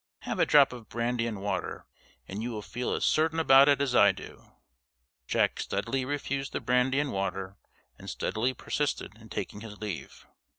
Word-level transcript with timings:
Have 0.21 0.39
a 0.39 0.47
drop 0.47 0.73
of 0.73 0.89
brandy 0.89 1.27
and 1.27 1.43
water, 1.43 1.85
and 2.27 2.41
you 2.41 2.49
will 2.49 2.63
feel 2.63 2.91
as 2.95 3.05
certain 3.05 3.39
about 3.39 3.69
it 3.69 3.79
as 3.79 3.93
I 3.93 4.11
do." 4.11 4.51
Jack 5.27 5.59
steadily 5.59 6.05
refused 6.05 6.53
the 6.53 6.59
brandy 6.59 6.99
and 6.99 7.11
water, 7.11 7.57
and 7.99 8.09
steadily 8.09 8.55
persisted 8.55 9.15
in 9.15 9.29
taking 9.29 9.61
his 9.61 9.77
leave. 9.79 10.25